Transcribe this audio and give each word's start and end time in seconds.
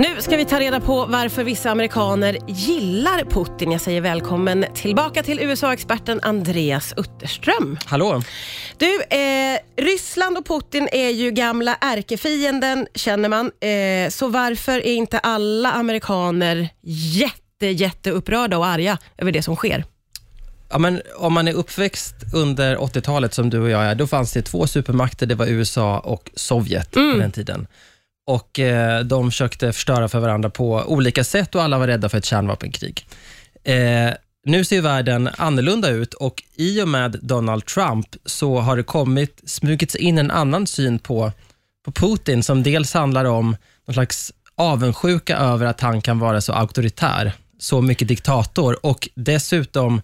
Nu 0.00 0.22
ska 0.22 0.36
vi 0.36 0.44
ta 0.44 0.60
reda 0.60 0.80
på 0.80 1.06
varför 1.06 1.44
vissa 1.44 1.70
amerikaner 1.70 2.38
gillar 2.46 3.24
Putin. 3.24 3.72
Jag 3.72 3.80
säger 3.80 4.00
välkommen 4.00 4.66
tillbaka 4.74 5.22
till 5.22 5.40
USA-experten 5.40 6.20
Andreas 6.22 6.94
Utterström. 6.96 7.78
Hallå? 7.84 8.22
Du, 8.76 9.02
eh, 9.02 9.58
Ryssland 9.76 10.38
och 10.38 10.46
Putin 10.46 10.88
är 10.92 11.08
ju 11.08 11.30
gamla 11.30 11.76
ärkefienden, 11.80 12.86
känner 12.94 13.28
man. 13.28 13.46
Eh, 13.46 14.10
så 14.10 14.28
varför 14.28 14.72
är 14.72 14.92
inte 14.92 15.18
alla 15.18 15.72
amerikaner 15.72 16.68
jätte, 16.82 17.66
jätte 17.66 18.10
upprörda 18.10 18.58
och 18.58 18.66
arga 18.66 18.98
över 19.18 19.32
det 19.32 19.42
som 19.42 19.56
sker? 19.56 19.84
Ja, 20.70 20.78
men 20.78 21.00
om 21.16 21.32
man 21.32 21.48
är 21.48 21.52
uppväxt 21.52 22.14
under 22.34 22.76
80-talet 22.76 23.34
som 23.34 23.50
du 23.50 23.60
och 23.60 23.70
jag 23.70 23.82
är, 23.82 23.94
då 23.94 24.06
fanns 24.06 24.32
det 24.32 24.42
två 24.42 24.66
supermakter. 24.66 25.26
Det 25.26 25.34
var 25.34 25.46
USA 25.46 25.98
och 25.98 26.30
Sovjet 26.34 26.90
på 26.90 27.00
den 27.00 27.32
tiden. 27.32 27.66
Och 28.30 28.58
eh, 28.58 29.00
De 29.04 29.30
försökte 29.30 29.72
förstöra 29.72 30.08
för 30.08 30.20
varandra 30.20 30.50
på 30.50 30.84
olika 30.86 31.24
sätt 31.24 31.54
och 31.54 31.62
alla 31.62 31.78
var 31.78 31.86
rädda 31.86 32.08
för 32.08 32.18
ett 32.18 32.24
kärnvapenkrig. 32.24 33.06
Eh, 33.64 34.10
nu 34.44 34.64
ser 34.64 34.80
världen 34.80 35.28
annorlunda 35.36 35.88
ut 35.88 36.14
och 36.14 36.42
i 36.56 36.82
och 36.82 36.88
med 36.88 37.18
Donald 37.22 37.66
Trump 37.66 38.06
så 38.24 38.58
har 38.58 38.76
det 38.76 38.82
kommit, 38.82 39.40
smugits 39.44 39.94
in 39.94 40.18
en 40.18 40.30
annan 40.30 40.66
syn 40.66 40.98
på, 40.98 41.32
på 41.84 41.92
Putin 41.92 42.42
som 42.42 42.62
dels 42.62 42.94
handlar 42.94 43.24
om 43.24 43.56
någon 43.86 43.94
slags 43.94 44.32
avundsjuka 44.56 45.36
över 45.36 45.66
att 45.66 45.80
han 45.80 46.00
kan 46.00 46.18
vara 46.18 46.40
så 46.40 46.52
auktoritär, 46.52 47.32
så 47.58 47.80
mycket 47.80 48.08
diktator 48.08 48.86
och 48.86 49.08
dessutom 49.14 50.02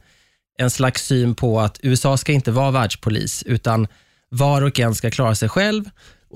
en 0.59 0.71
slags 0.71 1.07
syn 1.07 1.35
på 1.35 1.61
att 1.61 1.81
USA 1.83 2.17
ska 2.17 2.33
inte 2.33 2.51
vara 2.51 2.71
världspolis, 2.71 3.43
utan 3.47 3.87
var 4.29 4.63
och 4.63 4.81
en 4.81 4.95
ska 4.95 5.11
klara 5.11 5.35
sig 5.35 5.49
själv. 5.49 5.85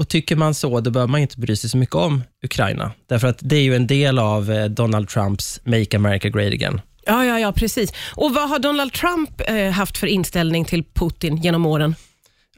Och 0.00 0.08
Tycker 0.08 0.36
man 0.36 0.54
så, 0.54 0.80
då 0.80 0.90
behöver 0.90 1.10
man 1.10 1.20
inte 1.20 1.38
bry 1.38 1.56
sig 1.56 1.70
så 1.70 1.76
mycket 1.76 1.94
om 1.94 2.22
Ukraina. 2.44 2.92
Därför 3.08 3.28
att 3.28 3.38
det 3.40 3.56
är 3.56 3.62
ju 3.62 3.76
en 3.76 3.86
del 3.86 4.18
av 4.18 4.52
eh, 4.52 4.64
Donald 4.64 5.08
Trumps 5.08 5.60
Make 5.64 5.96
America 5.96 6.28
Great 6.28 6.52
Again. 6.52 6.80
Ja, 7.06 7.24
ja, 7.24 7.38
ja, 7.38 7.52
precis. 7.52 7.92
Och 8.14 8.34
vad 8.34 8.48
har 8.48 8.58
Donald 8.58 8.92
Trump 8.92 9.40
eh, 9.46 9.70
haft 9.70 9.98
för 9.98 10.06
inställning 10.06 10.64
till 10.64 10.84
Putin 10.84 11.36
genom 11.36 11.66
åren? 11.66 11.94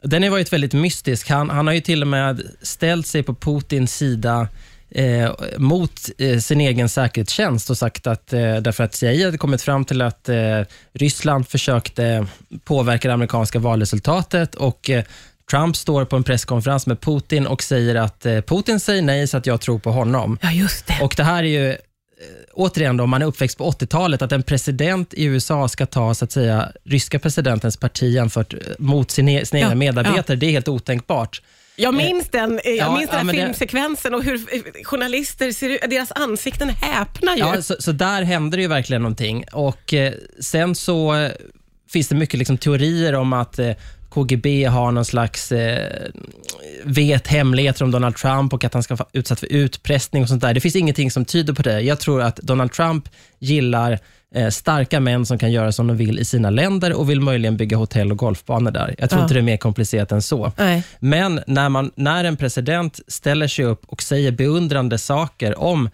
Den 0.03 0.23
har 0.23 0.29
varit 0.29 0.53
väldigt 0.53 0.73
mystisk. 0.73 1.29
Han, 1.29 1.49
han 1.49 1.67
har 1.67 1.73
ju 1.73 1.81
till 1.81 2.01
och 2.01 2.07
med 2.07 2.41
ställt 2.61 3.07
sig 3.07 3.23
på 3.23 3.35
Putins 3.35 3.95
sida 3.95 4.47
eh, 4.89 5.31
mot 5.57 6.09
eh, 6.17 6.39
sin 6.39 6.61
egen 6.61 6.89
säkerhetstjänst 6.89 7.69
och 7.69 7.77
sagt 7.77 8.07
att 8.07 8.33
eh, 8.33 8.55
därför 8.55 8.83
att 8.83 8.95
CIA 8.95 9.25
hade 9.25 9.37
kommit 9.37 9.61
fram 9.61 9.85
till 9.85 10.01
att 10.01 10.29
eh, 10.29 10.61
Ryssland 10.93 11.47
försökte 11.47 12.27
påverka 12.63 13.07
det 13.07 13.13
amerikanska 13.13 13.59
valresultatet 13.59 14.55
och 14.55 14.89
Trump 15.51 15.75
står 15.75 16.05
på 16.05 16.15
en 16.15 16.23
presskonferens 16.23 16.87
med 16.87 17.01
Putin 17.01 17.47
och 17.47 17.63
säger 17.63 17.95
att 17.95 18.25
eh, 18.25 18.41
Putin 18.41 18.79
säger 18.79 19.01
nej 19.01 19.27
så 19.27 19.37
att 19.37 19.45
jag 19.45 19.61
tror 19.61 19.79
på 19.79 19.91
honom. 19.91 20.37
Ja, 20.41 20.51
just 20.51 20.87
det. 20.87 20.99
Och 21.01 21.13
Det 21.17 21.23
här 21.23 21.43
är 21.43 21.47
ju, 21.47 21.69
eh, 21.69 21.75
återigen, 22.53 22.97
då, 22.97 23.03
om 23.03 23.09
man 23.09 23.21
är 23.21 23.25
uppväxt 23.25 23.57
på 23.57 23.71
80-talet, 23.71 24.21
att 24.21 24.31
en 24.31 24.43
president 24.43 25.13
i 25.13 25.23
USA 25.23 25.67
ska 25.67 25.85
ta 25.85 26.13
så 26.13 26.25
att 26.25 26.31
säga, 26.31 26.71
ryska 26.85 27.19
presidentens 27.19 27.77
parti 27.77 28.03
jämfört 28.13 28.53
eh, 28.53 28.59
mot 28.77 29.11
sin, 29.11 29.29
e- 29.29 29.45
sina 29.45 29.59
Ja, 29.69 29.75
medarbetare, 29.75 30.37
det 30.37 30.45
är 30.45 30.51
helt 30.51 30.67
otänkbart. 30.67 31.41
Jag 31.75 31.93
minns 31.93 32.29
den, 32.29 32.59
jag 32.65 32.75
ja, 32.75 32.97
minns 32.97 33.09
den 33.09 33.17
ja, 33.19 33.23
men 33.23 33.35
det- 33.35 33.41
filmsekvensen 33.41 34.13
och 34.13 34.23
hur 34.23 34.45
journalister 34.83 35.51
ser 35.51 35.69
ut, 35.69 35.81
deras 35.89 36.11
ansikten 36.11 36.69
häpnar 36.69 37.33
ju. 37.33 37.39
Ja, 37.39 37.61
så, 37.61 37.75
så 37.79 37.91
där 37.91 38.21
händer 38.23 38.57
det 38.57 38.61
ju 38.61 38.67
verkligen 38.67 39.01
någonting. 39.01 39.43
Och 39.51 39.93
eh, 39.93 40.13
Sen 40.39 40.75
så 40.75 41.29
finns 41.89 42.07
det 42.07 42.15
mycket 42.15 42.37
liksom, 42.37 42.57
teorier 42.57 43.13
om 43.15 43.33
att 43.33 43.59
eh, 43.59 43.71
KGB 44.13 44.65
har 44.65 44.91
någon 44.91 45.05
slags 45.05 45.51
eh, 45.51 46.09
vet 46.83 47.27
hemligheter 47.27 47.83
om 47.83 47.91
Donald 47.91 48.15
Trump 48.15 48.53
och 48.53 48.63
att 48.63 48.73
han 48.73 48.83
ska 48.83 48.95
vara 48.95 49.09
utsatt 49.13 49.39
för 49.39 49.53
utpressning 49.53 50.23
och 50.23 50.29
sånt 50.29 50.41
där. 50.41 50.53
Det 50.53 50.59
finns 50.59 50.75
ingenting 50.75 51.11
som 51.11 51.25
tyder 51.25 51.53
på 51.53 51.61
det. 51.61 51.81
Jag 51.81 51.99
tror 51.99 52.21
att 52.21 52.35
Donald 52.35 52.71
Trump 52.71 53.09
gillar 53.39 53.99
eh, 54.35 54.49
starka 54.49 54.99
män 54.99 55.25
som 55.25 55.37
kan 55.39 55.51
göra 55.51 55.71
som 55.71 55.87
de 55.87 55.97
vill 55.97 56.19
i 56.19 56.25
sina 56.25 56.49
länder 56.49 56.93
och 56.93 57.09
vill 57.09 57.21
möjligen 57.21 57.57
bygga 57.57 57.77
hotell 57.77 58.11
och 58.11 58.17
golfbanor 58.17 58.71
där. 58.71 58.95
Jag 58.97 59.09
tror 59.09 59.19
Ja. 59.19 59.23
inte 59.25 59.33
det 59.33 59.39
är 59.39 59.41
mer 59.41 59.57
komplicerat 59.57 60.11
än 60.11 60.21
så. 60.21 60.51
Nej. 60.57 60.83
Men 60.99 61.41
när, 61.47 61.69
man, 61.69 61.91
när 61.95 62.23
en 62.23 62.37
president 62.37 62.99
ställer 63.07 63.47
sig 63.47 63.65
upp 63.65 63.81
och 63.87 64.01
säger 64.03 64.31
beundrande 64.31 64.97
saker 64.97 65.59
om 65.59 65.89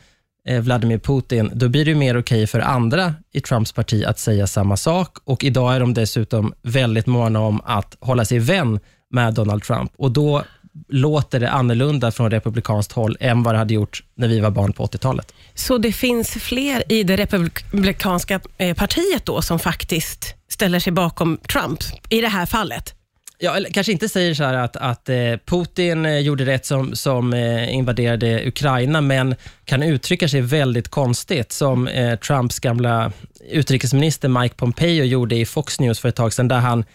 Eh, 0.50 0.62
Vladimir 0.62 0.98
Putin, 0.98 1.52
då 1.54 1.70
blir 1.70 1.86
det 1.86 1.92
ju 1.92 1.98
mer 1.98 2.18
okej 2.18 2.48
för 2.48 2.60
andra 2.60 3.14
i 3.34 3.42
Trumps 3.42 3.72
parti 3.72 4.04
att 4.06 4.20
säga 4.20 4.48
samma 4.48 4.78
sak. 4.78 5.18
Och 5.24 5.44
idag 5.44 5.76
är 5.76 5.80
de 5.80 5.94
dessutom 5.94 6.54
väldigt 6.62 7.06
måna 7.06 7.40
om 7.40 7.62
att 7.66 7.98
hålla 8.00 8.26
sig 8.26 8.40
vän 8.40 8.80
med 9.12 9.34
Donald 9.34 9.64
Trump. 9.64 9.92
Och 9.98 10.12
då 10.12 10.44
låter 10.88 11.40
det 11.40 11.50
annorlunda 11.50 12.12
från 12.12 12.32
republikanskt 12.32 12.92
håll 12.92 13.18
än 13.20 13.44
vad 13.44 13.54
det 13.54 13.58
hade 13.58 13.74
gjort 13.74 14.04
när 14.16 14.28
vi 14.28 14.40
var 14.40 14.52
barn 14.52 14.74
på 14.74 14.86
80-talet. 14.86 15.34
Så 15.54 15.78
det 15.78 15.92
finns 15.92 16.30
fler 16.30 16.92
i 16.92 17.04
det 17.04 17.16
republikanska 17.16 18.40
eh, 18.58 18.76
partiet 18.76 19.26
då 19.26 19.42
som 19.42 19.60
faktiskt 19.60 20.36
ställer 20.50 20.80
sig 20.80 20.94
bakom 20.94 21.38
Trump 21.38 21.80
i 22.10 22.22
det 22.22 22.28
här 22.28 22.46
fallet? 22.46 22.96
Ja, 23.42 23.56
eller 23.56 23.70
kanske 23.70 23.92
inte 23.92 24.10
säger 24.10 24.34
så 24.34 24.44
här 24.44 24.54
att, 24.54 24.76
att 24.76 25.10
eh, 25.10 25.16
Putin 25.46 26.06
eh, 26.06 26.20
gjorde 26.20 26.46
rätt 26.46 26.66
som, 26.66 26.96
som 26.96 27.34
eh, 27.34 27.74
invaderade 27.74 28.48
Ukraina, 28.48 29.02
men 29.02 29.36
kan 29.66 29.84
uttrycka 29.84 30.28
sig 30.28 30.42
väldigt 30.42 30.88
konstigt, 30.88 31.52
som 31.52 31.90
Trumps 32.28 32.60
gamla 32.60 33.12
utrikesminister 33.50 34.28
Mike 34.30 34.56
Pompeo 34.56 35.04
gjorde 35.04 35.36
i 35.36 35.46
Fox 35.46 35.80
News 35.80 36.00
för 36.00 36.10
ett 36.10 36.16
tag 36.16 36.34
sedan, 36.34 36.48
där 36.48 36.60
han 36.60 36.86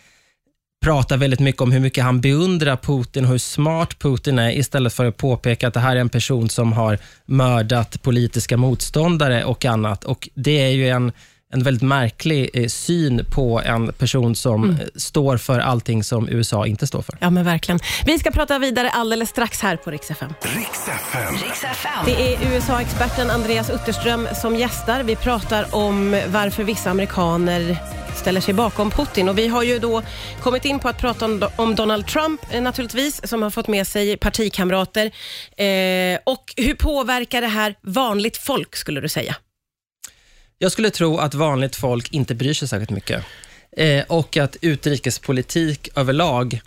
pratar 0.84 1.16
väldigt 1.16 1.40
mycket 1.40 1.62
om 1.62 1.72
hur 1.72 1.80
mycket 1.80 2.04
han 2.04 2.20
beundrar 2.20 2.76
Putin 2.76 3.24
och 3.24 3.30
hur 3.30 3.38
smart 3.38 3.98
Putin 3.98 4.38
är, 4.38 4.50
istället 4.50 4.92
för 4.92 5.04
att 5.04 5.16
påpeka 5.16 5.68
att 5.68 5.74
det 5.74 5.80
här 5.80 5.96
är 5.96 6.00
en 6.00 6.08
person 6.08 6.48
som 6.48 6.72
har 6.72 6.98
mördat 7.26 8.02
politiska 8.02 8.56
motståndare 8.56 9.44
och 9.44 9.64
annat. 9.64 10.04
Och 10.04 10.28
Det 10.34 10.62
är 10.62 10.70
ju 10.70 10.88
en, 10.88 11.12
en 11.54 11.62
väldigt 11.62 11.82
märklig 11.82 12.50
eh, 12.54 12.66
syn 12.66 13.24
på 13.30 13.60
en 13.60 13.92
person 13.92 14.34
som 14.36 14.70
eh, 14.70 14.76
står 14.96 15.36
för 15.36 15.58
allting 15.58 16.04
som 16.04 16.28
USA 16.28 16.66
inte 16.66 16.86
står 16.86 17.02
för. 17.02 17.16
Ja, 17.20 17.30
men 17.30 17.44
verkligen. 17.44 17.80
Vi 18.06 18.18
ska 18.18 18.30
prata 18.30 18.58
vidare 18.58 18.90
alldeles 18.90 19.28
strax 19.28 19.60
här 19.60 19.76
på 19.76 19.90
Rix 19.90 20.10
FM. 20.10 20.32
Det 22.04 22.34
är 22.34 22.54
USA-experten 22.54 23.30
Andreas 23.30 23.70
Utterström 23.70 24.28
som 24.42 24.56
gästar. 24.56 25.02
Vi 25.02 25.16
pratar 25.16 25.74
om 25.74 26.20
varför 26.28 26.64
vissa 26.64 26.90
amerikaner 26.90 27.76
ställer 28.16 28.40
sig 28.40 28.54
bakom 28.54 28.90
Putin. 28.90 29.28
Och 29.28 29.38
vi 29.38 29.46
har 29.46 29.62
ju 29.62 29.78
då 29.78 30.02
kommit 30.40 30.64
in 30.64 30.78
på 30.78 30.88
att 30.88 30.98
prata 30.98 31.24
om, 31.24 31.48
om 31.56 31.74
Donald 31.74 32.06
Trump 32.06 32.40
eh, 32.50 32.62
naturligtvis, 32.62 33.28
som 33.28 33.42
har 33.42 33.50
fått 33.50 33.68
med 33.68 33.86
sig 33.86 34.16
partikamrater. 34.16 35.06
Eh, 35.56 36.18
och 36.24 36.54
hur 36.56 36.74
påverkar 36.74 37.40
det 37.40 37.46
här 37.46 37.74
vanligt 37.82 38.36
folk, 38.36 38.76
skulle 38.76 39.00
du 39.00 39.08
säga? 39.08 39.36
Jag 40.58 40.72
skulle 40.72 40.90
tro 40.90 41.18
att 41.18 41.34
vanligt 41.34 41.76
folk 41.76 42.12
inte 42.12 42.34
bryr 42.34 42.54
sig 42.54 42.68
särskilt 42.68 42.90
mycket. 42.90 43.24
Eh, 43.76 44.04
och 44.08 44.36
att 44.36 44.56
utrikespolitik 44.60 45.88
överlag 45.96 46.60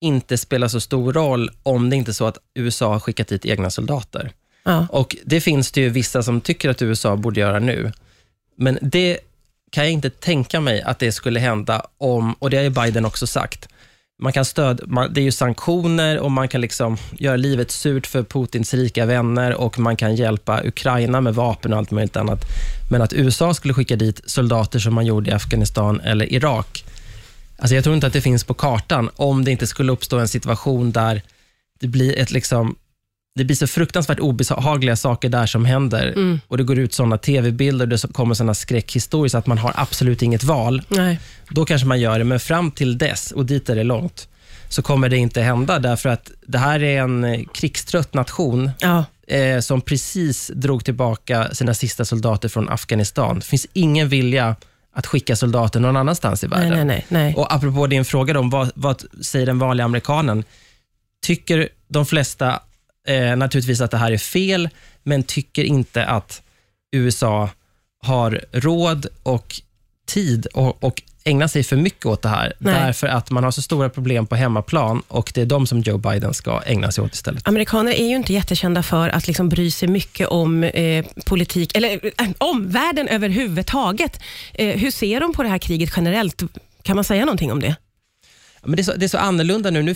inte 0.00 0.38
spelar 0.38 0.68
så 0.68 0.80
stor 0.80 1.12
roll 1.12 1.50
om 1.62 1.90
det 1.90 1.96
inte 1.96 2.10
är 2.10 2.12
så 2.12 2.26
att 2.26 2.38
USA 2.54 2.92
har 2.92 3.00
skickat 3.00 3.28
dit 3.28 3.46
egna 3.46 3.70
soldater. 3.70 4.32
Ja. 4.64 4.86
Och 4.90 5.16
Det 5.24 5.40
finns 5.40 5.72
det 5.72 5.80
ju 5.80 5.88
vissa 5.88 6.22
som 6.22 6.40
tycker 6.40 6.70
att 6.70 6.82
USA 6.82 7.16
borde 7.16 7.40
göra 7.40 7.58
nu. 7.58 7.92
Men 8.56 8.78
det 8.82 9.18
kan 9.70 9.84
jag 9.84 9.92
inte 9.92 10.10
tänka 10.10 10.60
mig 10.60 10.82
att 10.82 10.98
det 10.98 11.12
skulle 11.12 11.40
hända 11.40 11.86
om, 11.98 12.34
och 12.38 12.50
det 12.50 12.56
har 12.56 12.64
ju 12.64 12.70
Biden 12.70 13.04
också 13.04 13.26
sagt, 13.26 13.68
man 14.18 14.32
kan 14.32 14.44
stöd, 14.44 14.80
man, 14.86 15.12
det 15.12 15.20
är 15.20 15.24
ju 15.24 15.32
sanktioner 15.32 16.18
och 16.18 16.30
man 16.30 16.48
kan 16.48 16.60
liksom 16.60 16.96
göra 17.12 17.36
livet 17.36 17.70
surt 17.70 18.06
för 18.06 18.22
Putins 18.22 18.74
rika 18.74 19.06
vänner 19.06 19.54
och 19.54 19.78
man 19.78 19.96
kan 19.96 20.16
hjälpa 20.16 20.62
Ukraina 20.64 21.20
med 21.20 21.34
vapen 21.34 21.72
och 21.72 21.78
allt 21.78 21.90
möjligt 21.90 22.16
annat. 22.16 22.44
Men 22.90 23.02
att 23.02 23.12
USA 23.12 23.54
skulle 23.54 23.74
skicka 23.74 23.96
dit 23.96 24.20
soldater 24.26 24.78
som 24.78 24.94
man 24.94 25.06
gjorde 25.06 25.30
i 25.30 25.34
Afghanistan 25.34 26.00
eller 26.00 26.32
Irak, 26.32 26.84
alltså 27.58 27.74
jag 27.74 27.84
tror 27.84 27.94
inte 27.94 28.06
att 28.06 28.12
det 28.12 28.20
finns 28.20 28.44
på 28.44 28.54
kartan 28.54 29.10
om 29.16 29.44
det 29.44 29.50
inte 29.50 29.66
skulle 29.66 29.92
uppstå 29.92 30.18
en 30.18 30.28
situation 30.28 30.92
där 30.92 31.22
det 31.80 31.88
blir 31.88 32.18
ett 32.18 32.30
liksom 32.30 32.76
det 33.36 33.44
blir 33.44 33.56
så 33.56 33.66
fruktansvärt 33.66 34.20
obehagliga 34.20 34.96
saker 34.96 35.28
där 35.28 35.46
som 35.46 35.64
händer 35.64 36.14
och 36.48 36.56
det 36.56 36.64
går 36.64 36.78
ut 36.78 36.94
sådana 36.94 37.18
tv-bilder 37.18 37.84
och 37.84 37.88
det 37.88 38.12
kommer 38.12 38.34
sådana 38.34 38.54
skräckhistorier 38.54 39.28
så 39.28 39.38
att 39.38 39.46
man 39.46 39.58
har 39.58 39.72
absolut 39.76 40.22
inget 40.22 40.44
val. 40.44 40.82
Nej. 40.88 41.20
Då 41.50 41.64
kanske 41.64 41.86
man 41.86 42.00
gör 42.00 42.18
det, 42.18 42.24
men 42.24 42.40
fram 42.40 42.70
till 42.70 42.98
dess, 42.98 43.32
och 43.32 43.46
dit 43.46 43.68
är 43.68 43.76
det 43.76 43.82
långt, 43.84 44.28
så 44.68 44.82
kommer 44.82 45.08
det 45.08 45.16
inte 45.16 45.42
hända 45.42 45.78
därför 45.78 46.08
att 46.08 46.30
det 46.46 46.58
här 46.58 46.82
är 46.82 47.00
en 47.02 47.24
eh, 47.24 47.40
krigstrött 47.54 48.14
nation 48.14 48.70
Ja. 48.78 49.04
eh, 49.28 49.60
som 49.60 49.80
precis 49.80 50.50
drog 50.54 50.84
tillbaka 50.84 51.54
sina 51.54 51.74
sista 51.74 52.04
soldater 52.04 52.48
från 52.48 52.68
Afghanistan. 52.68 53.38
Det 53.38 53.44
finns 53.46 53.66
ingen 53.72 54.08
vilja 54.08 54.56
att 54.94 55.06
skicka 55.06 55.36
soldater 55.36 55.80
någon 55.80 55.96
annanstans 55.96 56.44
i 56.44 56.46
världen. 56.46 56.70
Nej, 56.70 56.84
nej. 56.84 57.06
nej. 57.08 57.34
Och 57.34 57.54
apropå 57.54 57.86
din 57.86 58.04
fråga 58.04 58.38
om 58.40 58.50
vad, 58.50 58.70
vad 58.74 59.02
säger 59.20 59.46
den 59.46 59.58
vanliga 59.58 59.84
amerikanen? 59.84 60.44
Tycker 61.26 61.68
de 61.88 62.06
flesta 62.06 62.60
eh, 63.06 63.36
naturligtvis 63.36 63.80
att 63.80 63.90
det 63.90 63.96
här 63.96 64.12
är 64.12 64.18
fel, 64.18 64.68
men 65.02 65.22
tycker 65.22 65.64
inte 65.64 66.04
att 66.04 66.42
USA 66.92 67.50
har 68.02 68.44
råd 68.52 69.06
och 69.22 69.60
tid 70.06 70.46
och, 70.46 70.84
och 70.84 71.02
ägna 71.24 71.48
sig 71.48 71.62
för 71.62 71.76
mycket 71.76 72.06
åt 72.06 72.22
det 72.22 72.28
här, 72.28 72.52
Nej. 72.58 72.74
därför 72.74 73.06
att 73.06 73.30
man 73.30 73.44
har 73.44 73.50
så 73.50 73.62
stora 73.62 73.88
problem 73.88 74.26
på 74.26 74.36
hemmaplan 74.36 75.02
och 75.08 75.32
det 75.34 75.40
är 75.40 75.46
de 75.46 75.66
som 75.66 75.80
Joe 75.80 75.98
Biden 75.98 76.34
ska 76.34 76.62
ägna 76.66 76.90
sig 76.90 77.04
åt 77.04 77.14
istället. 77.14 77.48
Amerikaner 77.48 77.92
är 77.92 78.08
ju 78.08 78.16
inte 78.16 78.32
jättekända 78.32 78.82
för 78.82 79.08
att 79.08 79.26
liksom 79.26 79.48
bry 79.48 79.70
sig 79.70 79.88
mycket 79.88 80.28
om 80.28 80.64
eh, 80.64 81.04
politik, 81.26 81.76
eller 81.76 82.00
eh, 82.04 82.28
omvärlden 82.38 83.08
överhuvudtaget. 83.08 84.20
Eh, 84.54 84.78
hur 84.78 84.90
ser 84.90 85.20
de 85.20 85.32
på 85.32 85.42
det 85.42 85.48
här 85.48 85.58
kriget 85.58 85.92
generellt? 85.96 86.42
Kan 86.82 86.96
man 86.96 87.04
säga 87.04 87.24
någonting 87.24 87.52
om 87.52 87.60
det? 87.60 87.76
Men 88.66 88.76
det, 88.76 88.82
är 88.82 88.84
så, 88.84 88.92
det 88.96 89.06
är 89.06 89.08
så 89.08 89.18
annorlunda 89.18 89.70
nu. 89.70 89.82
nu 89.82 89.94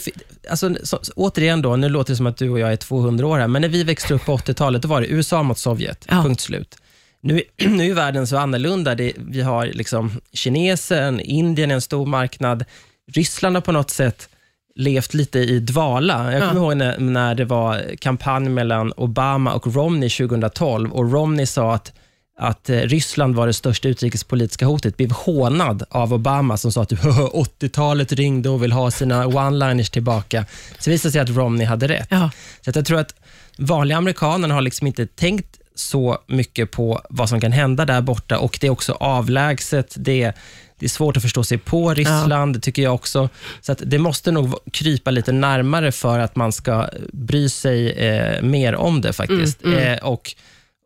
alltså, 0.50 0.74
så, 0.82 0.98
återigen, 1.16 1.62
då, 1.62 1.76
nu 1.76 1.88
låter 1.88 2.12
det 2.12 2.16
som 2.16 2.26
att 2.26 2.36
du 2.36 2.50
och 2.50 2.58
jag 2.58 2.72
är 2.72 2.76
200 2.76 3.26
år 3.26 3.38
här, 3.38 3.48
men 3.48 3.62
när 3.62 3.68
vi 3.68 3.84
växte 3.84 4.14
upp 4.14 4.24
på 4.24 4.36
80-talet, 4.36 4.82
då 4.82 4.88
var 4.88 5.00
det 5.00 5.06
USA 5.06 5.42
mot 5.42 5.58
Sovjet. 5.58 6.06
Ja. 6.08 6.22
Punkt 6.22 6.40
slut. 6.40 6.76
Nu, 7.20 7.42
nu 7.66 7.90
är 7.90 7.94
världen 7.94 8.26
så 8.26 8.36
annorlunda. 8.36 8.94
Det, 8.94 9.12
vi 9.18 9.42
har 9.42 9.66
liksom 9.66 10.10
kinesen, 10.32 11.20
Indien 11.20 11.70
är 11.70 11.74
en 11.74 11.80
stor 11.80 12.06
marknad. 12.06 12.64
Ryssland 13.12 13.56
har 13.56 13.60
på 13.60 13.72
något 13.72 13.90
sätt 13.90 14.28
levt 14.74 15.14
lite 15.14 15.38
i 15.38 15.58
dvala. 15.60 16.32
Jag 16.32 16.42
Ja. 16.42 16.48
kommer 16.48 16.60
ihåg 16.60 16.76
när, 16.76 16.98
när 16.98 17.34
det 17.34 17.44
var 17.44 17.96
kampanj 17.96 18.48
mellan 18.48 18.92
Obama 18.96 19.52
och 19.52 19.74
Romney 19.74 20.10
2012 20.10 20.92
och 20.92 21.12
Romney 21.12 21.46
sa 21.46 21.74
att 21.74 21.92
att 22.38 22.70
eh, 22.70 22.76
Ryssland 22.76 23.34
var 23.34 23.46
det 23.46 23.52
största 23.52 23.88
utrikespolitiska 23.88 24.66
hotet, 24.66 24.96
blev 24.96 25.12
hånad 25.12 25.84
av 25.90 26.14
Obama 26.14 26.56
som 26.56 26.72
sa 26.72 26.82
att 26.82 26.88
typ, 26.88 27.00
80-talet 27.00 28.12
ringde 28.12 28.48
och 28.48 28.62
vill 28.62 28.72
ha 28.72 28.90
sina 28.90 29.26
one-liners 29.26 29.90
tillbaka. 29.90 30.44
Så 30.78 30.90
visade 30.90 31.12
sig 31.12 31.20
att 31.20 31.30
Romney 31.30 31.66
hade 31.66 31.88
rätt. 31.88 32.08
Ja. 32.10 32.30
Så 32.64 32.70
jag 32.74 32.86
tror 32.86 32.98
att 32.98 33.14
vanliga 33.58 33.98
amerikaner 33.98 34.48
har 34.48 34.60
liksom 34.60 34.86
inte 34.86 35.06
tänkt 35.06 35.60
så 35.74 36.18
mycket 36.26 36.70
på 36.70 37.00
vad 37.10 37.28
som 37.28 37.40
kan 37.40 37.52
hända 37.52 37.84
där 37.84 38.00
borta 38.00 38.38
och 38.38 38.58
det 38.60 38.66
är 38.66 38.70
också 38.70 38.92
avlägset. 38.92 39.94
Det, 39.98 40.32
det 40.78 40.86
är 40.86 40.88
svårt 40.88 41.16
att 41.16 41.22
förstå 41.22 41.44
sig 41.44 41.58
på 41.58 41.94
Ryssland, 41.94 42.62
tycker 42.62 42.82
jag 42.82 42.94
också. 42.94 43.28
Så 43.60 43.72
att 43.72 43.82
det 43.86 43.98
måste 43.98 44.30
nog 44.30 44.54
krypa 44.72 45.10
lite 45.10 45.32
närmare 45.32 45.92
för 45.92 46.18
att 46.18 46.36
man 46.36 46.52
ska 46.52 46.88
bry 47.12 47.48
sig 47.48 47.90
eh, 47.90 48.42
mer 48.42 48.74
om 48.74 49.00
det 49.00 49.12
faktiskt. 49.12 49.64
Eh, 49.64 49.96
och 50.02 50.34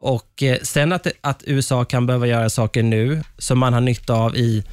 och 0.05 0.43
eh, 0.43 0.59
Sen 0.63 0.93
att, 0.93 1.07
att 1.21 1.43
USA 1.47 1.85
kan 1.85 2.07
behöva 2.07 2.27
göra 2.27 2.51
saker 2.51 2.83
nu 2.83 3.23
som 3.39 3.59
man 3.59 3.73
har 3.73 3.81
nytta 3.81 4.15
av 4.15 4.37
i, 4.37 4.65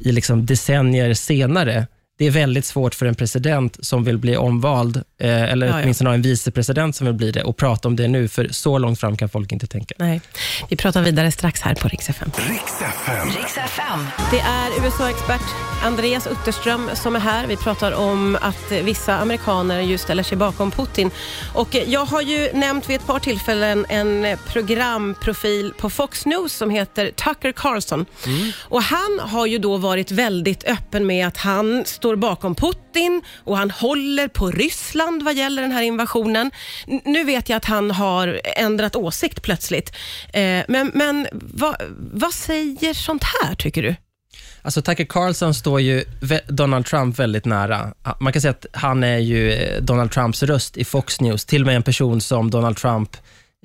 i 0.00 0.12
liksom 0.12 0.46
decennier 0.46 1.14
senare, 1.14 1.86
det 2.18 2.26
är 2.26 2.30
väldigt 2.30 2.64
svårt 2.64 2.94
för 2.94 3.06
en 3.06 3.14
president 3.14 3.76
som 3.86 4.04
vill 4.04 4.18
bli 4.18 4.36
omvald, 4.36 4.96
eh, 4.96 5.02
eller 5.42 5.66
Ja, 5.66 5.72
ja. 5.76 5.80
åtminstone 5.82 6.10
ha 6.10 6.14
en 6.14 6.22
vicepresident 6.22 6.96
som 6.96 7.06
vill 7.06 7.14
bli 7.14 7.30
det, 7.30 7.42
och 7.42 7.56
prata 7.56 7.88
om 7.88 7.96
det 7.96 8.08
nu, 8.08 8.28
för 8.28 8.48
så 8.50 8.78
långt 8.78 9.00
fram 9.00 9.16
kan 9.16 9.28
folk 9.28 9.52
inte 9.52 9.66
tänka. 9.66 9.94
Nej. 9.98 10.20
Vi 10.68 10.76
pratar 10.76 11.02
vidare 11.02 11.32
strax 11.32 11.60
här 11.60 11.74
på 11.74 11.88
Rix 11.88 12.08
FM. 12.10 12.30
Riks 12.48 12.80
FM. 12.80 13.28
Riks 13.28 13.56
FM. 13.58 14.06
Det 14.30 14.38
är 14.40 14.84
USA-expert 14.86 15.42
Andreas 15.82 16.26
Utterström 16.26 16.90
som 16.94 17.16
är 17.16 17.20
här. 17.20 17.46
Vi 17.46 17.56
pratar 17.56 17.92
om 17.92 18.38
att 18.40 18.72
vissa 18.82 19.18
amerikaner 19.18 19.80
ju 19.80 19.98
ställer 19.98 20.22
sig 20.22 20.38
bakom 20.38 20.70
Putin. 20.70 21.10
Och 21.54 21.76
jag 21.86 22.04
har 22.04 22.22
ju 22.22 22.52
nämnt 22.52 22.88
vid 22.90 22.96
ett 22.96 23.06
par 23.06 23.18
tillfällen 23.18 23.86
en 23.88 24.36
programprofil 24.46 25.72
på 25.78 25.90
Fox 25.90 26.26
News 26.26 26.52
som 26.52 26.70
heter 26.70 27.10
Tucker 27.10 27.52
Carlson. 27.52 28.06
Och 28.62 28.82
han 28.82 29.20
har 29.20 29.46
ju 29.46 29.58
då 29.58 29.76
varit 29.76 30.10
väldigt 30.10 30.64
öppen 30.64 31.06
med 31.06 31.26
att 31.26 31.36
han 31.36 31.84
står 32.04 32.16
bakom 32.16 32.54
Putin 32.54 33.22
och 33.44 33.56
han 33.58 33.70
håller 33.70 34.28
på 34.28 34.50
Ryssland 34.50 35.22
vad 35.22 35.34
gäller 35.34 35.62
den 35.62 35.72
här 35.72 35.82
invasionen. 35.82 36.50
N- 36.88 37.00
Nu 37.04 37.24
vet 37.24 37.48
jag 37.48 37.56
att 37.56 37.64
han 37.64 37.90
har 37.90 38.40
ändrat 38.56 38.96
åsikt 38.96 39.42
plötsligt. 39.42 39.92
Eh, 40.32 40.62
Men, 40.68 40.90
men 40.94 41.26
vad, 41.32 41.76
vad 42.12 42.34
säger 42.34 42.94
sånt 42.94 43.22
här 43.24 43.54
tycker 43.54 43.82
du? 43.82 43.96
Alltså 44.62 44.82
Tucker 44.82 45.04
Carlson 45.04 45.54
står 45.54 45.80
ju 45.80 46.04
Donald 46.48 46.86
Trump 46.86 47.18
väldigt 47.18 47.44
nära. 47.44 47.94
Man 48.20 48.32
kan 48.32 48.42
säga 48.42 48.50
att 48.50 48.66
han 48.72 49.04
är 49.04 49.18
ju 49.18 49.52
eh, 49.52 49.82
Donald 49.82 50.10
Trumps 50.12 50.42
röst 50.42 50.76
i 50.76 50.84
Fox 50.84 51.20
News, 51.20 51.44
till 51.44 51.62
och 51.62 51.66
med 51.66 51.76
en 51.76 51.82
person 51.82 52.20
som 52.20 52.50
Donald 52.50 52.76
Trump 52.76 53.16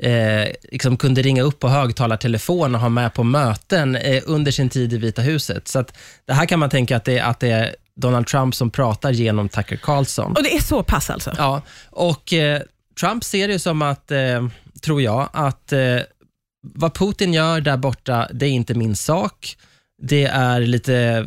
eh, 0.02 0.48
liksom 0.72 0.98
kunde 0.98 1.22
ringa 1.22 1.42
upp 1.44 1.60
på 1.60 1.68
högtalartelefon 1.70 2.76
och 2.76 2.82
ha 2.82 2.90
med 2.90 3.14
på 3.14 3.24
möten 3.24 3.96
eh, 3.96 4.24
under 4.26 4.52
sin 4.52 4.70
tid 4.70 4.94
i 4.94 4.98
Vita 4.98 5.22
huset. 5.22 5.68
Så 5.68 5.80
att 5.80 5.98
det 6.26 6.34
här 6.34 6.46
kan 6.46 6.60
man 6.60 6.70
tänka 6.70 6.98
att 6.98 7.06
det, 7.06 7.20
att 7.20 7.40
det 7.40 7.50
är 7.52 7.76
Donald 8.00 8.28
Trump 8.28 8.56
som 8.56 8.70
pratar 8.70 9.12
genom 9.12 9.50
Tucker 9.50 9.76
Carlson. 9.78 10.32
Och 10.36 10.44
det 10.44 10.56
är 10.56 10.62
så 10.62 10.84
pass 10.84 11.10
alltså? 11.10 11.34
Ja, 11.38 11.62
och 11.90 12.34
eh, 12.34 12.62
Trump 13.00 13.24
ser 13.24 13.48
det 13.48 13.60
som 13.60 13.82
att, 13.82 14.12
eh, 14.12 14.48
tror 14.82 15.02
jag, 15.02 15.30
att 15.34 15.74
eh, 15.74 15.98
vad 16.74 16.94
Putin 16.94 17.34
gör 17.34 17.62
där 17.62 17.78
borta, 17.78 18.28
det 18.34 18.46
är 18.46 18.50
inte 18.50 18.74
min 18.74 18.96
sak. 18.96 19.58
Det 20.02 20.26
är 20.26 20.60
lite... 20.60 20.96
Eh, 20.96 21.24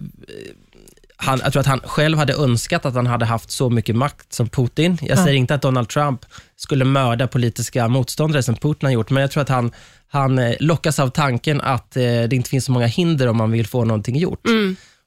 han, 1.17 1.41
jag 1.45 1.53
tror 1.53 1.61
att 1.61 1.67
han 1.67 1.81
själv 1.81 2.19
hade 2.19 2.35
önskat 2.35 2.87
att 2.87 2.95
han 2.95 3.07
hade 3.07 3.25
haft 3.25 3.51
så 3.51 3.71
mycket 3.71 3.97
makt 3.97 4.33
som 4.33 4.49
Putin. 4.49 4.99
Jag 5.01 5.19
Ja. 5.19 5.25
säger 5.25 5.37
inte 5.39 5.55
att 5.55 5.63
Donald 5.63 5.89
Trump 5.89 6.25
skulle 6.57 6.85
mörda 6.85 7.27
politiska 7.27 7.89
motståndare 7.89 8.43
som 8.43 8.55
Putin 8.57 8.87
har 8.87 8.93
gjort, 8.93 9.11
men 9.11 9.21
jag 9.21 9.31
tror 9.31 9.43
att 9.43 9.49
han, 9.49 9.73
han 10.09 10.39
eh, 10.39 10.55
lockas 10.61 10.99
av 10.99 11.09
tanken 11.09 11.61
att 11.61 11.97
eh, 11.97 12.03
det 12.03 12.33
inte 12.33 12.51
finns 12.51 12.65
så 12.65 12.73
många 12.73 12.87
hinder 12.87 13.27
om 13.29 13.37
man 13.37 13.51
vill 13.51 13.67
få 13.67 13.85
någonting 13.85 14.17
gjort. 14.17 14.47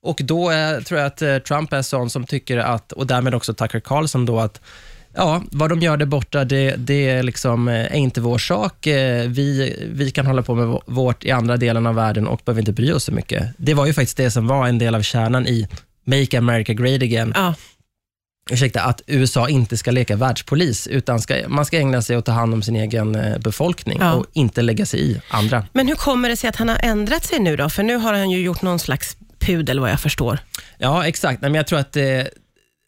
Och 0.05 0.21
då 0.23 0.51
eh, 0.51 0.79
tror 0.81 0.99
jag 0.99 1.07
att 1.07 1.21
eh, 1.21 1.37
Trump 1.37 1.73
är 1.73 1.81
sån 1.81 2.09
som 2.09 2.25
tycker 2.25 2.57
att, 2.57 2.91
och 2.91 3.07
därmed 3.07 3.35
också 3.35 3.53
Tucker 3.53 3.79
Carlson 3.79 4.25
då, 4.25 4.39
att 4.39 4.61
ja, 5.15 5.41
vad 5.51 5.69
de 5.69 5.79
gör 5.81 5.97
där 5.97 6.05
borta, 6.05 6.43
det, 6.45 6.75
det 6.77 7.09
är, 7.09 7.23
liksom, 7.23 7.67
eh, 7.67 7.73
är 7.85 7.95
inte 7.95 8.21
vår 8.21 8.37
sak. 8.37 8.87
Vi, 9.27 9.75
vi 9.93 10.11
kan 10.11 10.25
hålla 10.25 10.41
på 10.41 10.55
med 10.55 10.65
vå- 10.67 10.81
vårt 10.85 11.23
i 11.25 11.31
andra 11.31 11.57
delen 11.57 11.85
av 11.87 11.95
världen 11.95 12.27
och 12.27 12.41
behöver 12.45 12.61
inte 12.61 12.71
bry 12.71 12.91
oss 12.91 13.03
så 13.03 13.11
mycket. 13.11 13.47
Det 13.57 13.73
var 13.73 13.85
ju 13.85 13.93
faktiskt 13.93 14.17
det 14.17 14.31
som 14.31 14.47
var 14.47 14.67
en 14.67 14.77
del 14.77 14.95
av 14.95 15.01
kärnan 15.01 15.47
i 15.47 15.67
Make 16.03 16.37
America 16.37 16.73
Great 16.73 17.01
Again. 17.01 17.33
Ja. 17.35 17.53
Ursäkta, 18.51 18.81
att 18.81 19.01
USA 19.07 19.49
inte 19.49 19.77
ska 19.77 19.91
leka 19.91 20.15
världspolis, 20.15 20.87
utan 20.87 21.21
ska, 21.21 21.35
man 21.47 21.65
ska 21.65 21.77
ägna 21.77 22.01
sig 22.01 22.17
åt 22.17 22.21
att 22.21 22.25
ta 22.25 22.31
hand 22.31 22.53
om 22.53 22.61
sin 22.63 22.75
egen 22.75 23.17
befolkning 23.39 23.97
Ja. 24.01 24.13
och 24.13 24.25
inte 24.33 24.61
lägga 24.61 24.85
sig 24.85 25.11
i 25.11 25.21
andra. 25.29 25.65
Men 25.73 25.87
hur 25.87 25.95
kommer 25.95 26.29
det 26.29 26.35
sig 26.37 26.49
att 26.49 26.55
han 26.55 26.69
har 26.69 26.79
ändrat 26.83 27.25
sig 27.25 27.39
nu 27.39 27.55
då? 27.55 27.69
För 27.69 27.83
nu 27.83 27.95
har 27.95 28.13
han 28.13 28.31
ju 28.31 28.39
gjort 28.41 28.61
någon 28.61 28.79
slags 28.79 29.17
pudel 29.45 29.79
vad 29.79 29.89
jag 29.89 29.99
förstår. 29.99 30.39
Ja, 30.77 31.07
exakt. 31.07 31.41
Nej, 31.41 31.51
men 31.51 31.55
jag 31.57 31.67
tror 31.67 31.79
att 31.79 31.95
eh, 31.97 32.03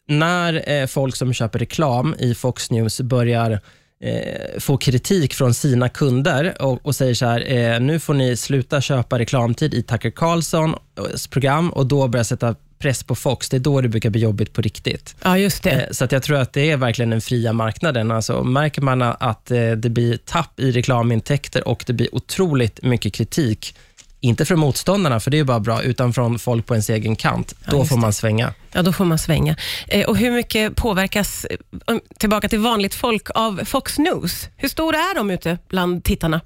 när 0.08 0.70
eh, 0.70 0.86
folk 0.86 1.16
som 1.16 1.32
köper 1.32 1.58
reklam 1.58 2.14
i 2.18 2.34
Fox 2.34 2.70
News 2.70 3.00
börjar 3.00 3.60
eh, 4.04 4.60
få 4.60 4.76
kritik 4.76 5.34
från 5.34 5.54
sina 5.54 5.88
kunder 5.88 6.62
och, 6.62 6.86
och 6.86 6.94
säger 6.94 7.14
så 7.14 7.26
här, 7.26 7.52
eh, 7.52 7.80
nu 7.80 8.00
får 8.00 8.14
ni 8.14 8.36
sluta 8.36 8.80
köpa 8.80 9.18
reklamtid 9.18 9.74
i 9.74 9.82
Tucker 9.82 10.10
Carlsons 10.10 11.26
program 11.30 11.70
och 11.70 11.86
då 11.86 12.08
börjar 12.08 12.24
sätta 12.24 12.54
press 12.78 13.02
på 13.02 13.14
Fox. 13.14 13.48
Det 13.48 13.56
är 13.56 13.60
då 13.60 13.80
det 13.80 13.88
brukar 13.88 14.10
bli 14.10 14.20
jobbigt 14.20 14.52
på 14.52 14.62
riktigt. 14.62 15.16
Ja, 15.24 15.38
just 15.38 15.62
det. 15.62 15.70
Eh, 15.70 15.90
Så 15.90 16.04
att 16.04 16.12
jag 16.12 16.22
tror 16.22 16.36
att 16.38 16.52
det 16.52 16.70
är 16.70 16.76
verkligen 16.76 17.10
den 17.10 17.20
fria 17.20 17.52
marknaden. 17.52 18.10
Alltså, 18.10 18.44
märker 18.44 18.82
man 18.82 19.02
att 19.02 19.50
eh, 19.50 19.70
det 19.70 19.88
blir 19.90 20.16
tapp 20.16 20.60
i 20.60 20.72
reklamintäkter 20.72 21.68
och 21.68 21.84
det 21.86 21.92
blir 21.92 22.14
otroligt 22.14 22.82
mycket 22.82 23.14
kritik, 23.14 23.76
inte 24.20 24.44
från 24.44 24.58
motståndarna, 24.58 25.20
för 25.20 25.30
det 25.30 25.38
är 25.38 25.44
bara 25.44 25.60
bra, 25.60 25.82
utan 25.82 26.12
från 26.12 26.38
folk 26.38 26.66
på 26.66 26.74
ens 26.74 26.90
egen 26.90 27.16
kant, 27.16 27.54
då 27.70 27.76
just 27.78 27.88
får 27.88 27.96
man 27.96 28.12
svänga. 28.12 28.54
Ja, 28.72 28.82
då 28.82 28.92
får 28.92 29.04
man 29.04 29.18
svänga. 29.18 29.56
Eh, 29.88 30.06
och 30.08 30.16
hur 30.16 30.30
mycket 30.30 30.76
påverkas, 30.76 31.44
eh, 31.44 31.96
tillbaka 32.18 32.48
till 32.48 32.58
vanligt 32.58 32.94
folk, 32.94 33.28
av 33.34 33.64
Fox 33.64 33.98
News? 33.98 34.48
Hur 34.56 34.68
stora 34.68 34.96
är 34.98 35.14
de 35.14 35.30
ute 35.30 35.58
bland 35.68 36.04
tittarna? 36.04 36.40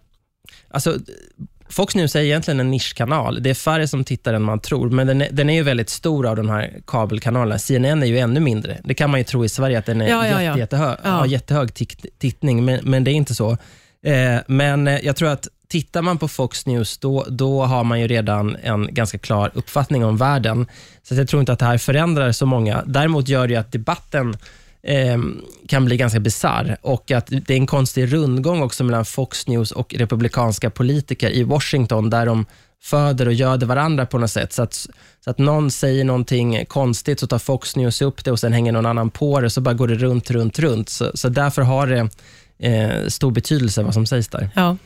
Alltså, 0.71 0.97
Fox 1.69 1.95
News 1.95 2.17
är 2.17 2.21
egentligen 2.21 2.61
en 2.61 2.71
nischkanal. 2.71 3.43
Det 3.43 3.51
är 3.51 3.55
färre 3.55 3.89
som 3.89 4.05
tittar 4.05 4.35
än 4.35 4.43
man 4.43 4.61
tror, 4.61 4.91
men 4.91 5.07
den 5.07 5.23
är, 5.23 5.29
den 5.33 5.51
är 5.51 5.55
ju 5.55 5.63
väldigt 5.63 5.91
stor 5.91 6.27
av 6.27 6.37
de 6.37 6.49
här 6.49 6.81
kabelkanalerna. 6.87 7.59
CNN 7.59 8.03
är 8.03 8.07
ju 8.07 8.19
ännu 8.19 8.41
mindre. 8.41 8.81
Det 8.85 8.95
kan 8.95 9.11
man 9.11 9.21
ju 9.21 9.25
tro 9.25 9.45
i 9.45 9.49
Sverige, 9.49 9.79
att 9.79 9.87
den 9.87 10.01
är 10.01 10.09
Ja, 10.09 10.27
ja, 10.29 10.33
ja. 10.33 10.43
jätte, 10.43 10.59
jättehög, 10.59 10.99
Ja. 11.05 11.11
har 11.11 11.27
jättehög 11.27 11.71
tittning, 12.19 12.65
men, 12.65 12.81
men 12.83 13.05
det 13.05 13.11
är 13.11 13.13
inte 13.13 13.35
så. 13.35 13.51
Eh, 14.07 14.37
men 14.47 14.89
eh, 14.89 14.99
jag 15.03 15.17
tror 15.17 15.29
att 15.29 15.49
tittar 15.73 16.03
man 16.03 16.19
på 16.19 16.29
Fox 16.29 16.67
News, 16.67 16.99
då, 16.99 17.27
då 17.29 17.63
har 17.63 17.85
man 17.85 18.01
ju 18.01 18.07
redan 18.07 18.57
en 18.63 18.95
ganska 18.95 19.19
klar 19.19 19.51
uppfattning 19.55 20.05
om 20.05 20.17
världen. 20.17 20.67
Så 21.03 21.15
att 21.15 21.19
jag 21.19 21.29
tror 21.29 21.41
inte 21.41 21.53
att 21.53 21.59
det 21.59 21.65
här 21.65 21.79
förändrar 21.79 22.33
så 22.33 22.47
många. 22.47 22.83
Däremot 22.87 23.29
gör 23.29 23.47
det 23.47 23.53
ju 23.53 23.61
att 23.61 23.73
debatten 23.73 24.37
eh, 24.83 25.19
kan 25.69 25.85
bli 25.85 25.97
ganska 25.97 26.21
bizarr 26.21 26.77
och 26.83 27.11
att 27.11 27.27
det 27.27 27.51
är 27.51 27.57
en 27.57 27.67
konstig 27.67 28.13
rundgång 28.13 28.63
också 28.63 28.85
mellan 28.85 29.05
Fox 29.05 29.47
News 29.47 29.71
och 29.71 29.95
republikanska 29.95 30.71
politiker 30.71 31.31
i 31.31 31.43
Washington, 31.43 32.11
där 32.11 32.27
de 32.27 32.47
föder 32.83 33.27
och 33.27 33.33
göder 33.33 33.67
varandra 33.67 34.07
på 34.07 34.19
något 34.19 34.31
sätt. 34.31 34.53
Så 34.53 34.63
att, 34.63 34.75
så 35.25 35.31
att 35.31 35.39
någon 35.39 35.71
säger 35.71 36.05
någonting 36.05 36.65
konstigt, 36.67 37.21
så 37.21 37.27
tar 37.27 37.39
Fox 37.39 37.77
News 37.77 38.03
upp 38.03 38.25
det 38.25 38.33
och 38.33 38.41
sen 38.41 38.53
hänger 38.53 38.73
någon 38.73 38.87
annan 38.87 39.11
på 39.11 39.41
det, 39.41 39.51
så 39.51 39.61
bara 39.61 39.75
går 39.75 39.89
det 39.89 39.95
runt, 39.95 40.31
runt, 40.31 40.59
runt. 40.59 40.89
Så, 40.89 41.11
så 41.15 41.29
därför 41.29 41.63
har 41.63 41.87
det 41.87 42.09
eh, 42.63 43.07
stor 43.09 43.31
betydelse 43.31 43.83
vad 43.83 43.95
som 43.95 44.07
sägs 44.07 44.29
där. 44.29 44.51
Ja. 44.55 44.77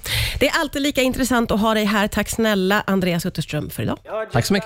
Det 0.41 0.49
är 0.49 0.61
alltid 0.61 0.83
lika 0.83 1.03
intressant 1.03 1.51
att 1.51 1.61
ha 1.61 1.75
dig 1.75 1.85
här. 1.85 2.09
Tack 2.09 2.29
snälla 2.29 2.83
Andreas 2.87 3.27
Utterström 3.27 3.71
för 3.71 3.83
idag. 3.83 3.99
Tack 4.33 4.47
så 4.47 4.53
mycket. 4.53 4.65